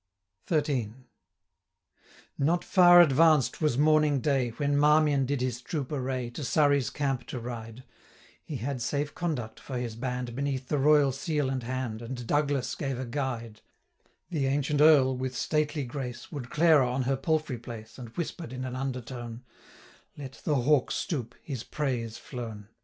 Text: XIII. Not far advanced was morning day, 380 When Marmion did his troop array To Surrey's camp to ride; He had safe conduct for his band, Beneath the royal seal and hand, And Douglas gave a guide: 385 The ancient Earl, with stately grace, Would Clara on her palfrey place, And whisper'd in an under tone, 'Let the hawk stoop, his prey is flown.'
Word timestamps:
XIII. 0.49 0.95
Not 2.35 2.63
far 2.63 3.01
advanced 3.01 3.61
was 3.61 3.77
morning 3.77 4.19
day, 4.19 4.49
380 4.49 4.57
When 4.71 4.75
Marmion 4.79 5.25
did 5.27 5.41
his 5.41 5.61
troop 5.61 5.91
array 5.91 6.31
To 6.31 6.43
Surrey's 6.43 6.89
camp 6.89 7.27
to 7.27 7.39
ride; 7.39 7.83
He 8.43 8.55
had 8.55 8.81
safe 8.81 9.13
conduct 9.13 9.59
for 9.59 9.77
his 9.77 9.95
band, 9.95 10.33
Beneath 10.35 10.69
the 10.69 10.79
royal 10.79 11.11
seal 11.11 11.51
and 11.51 11.61
hand, 11.61 12.01
And 12.01 12.25
Douglas 12.25 12.73
gave 12.73 12.97
a 12.97 13.05
guide: 13.05 13.61
385 14.31 14.31
The 14.31 14.47
ancient 14.47 14.81
Earl, 14.81 15.15
with 15.17 15.37
stately 15.37 15.83
grace, 15.83 16.31
Would 16.31 16.49
Clara 16.49 16.91
on 16.91 17.03
her 17.03 17.15
palfrey 17.15 17.59
place, 17.59 17.99
And 17.99 18.09
whisper'd 18.17 18.51
in 18.51 18.65
an 18.65 18.75
under 18.75 19.01
tone, 19.01 19.43
'Let 20.17 20.41
the 20.43 20.55
hawk 20.55 20.89
stoop, 20.91 21.35
his 21.43 21.63
prey 21.63 22.01
is 22.01 22.17
flown.' 22.17 22.69